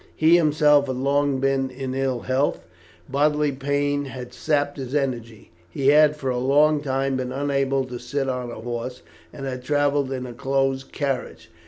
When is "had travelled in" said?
9.45-10.25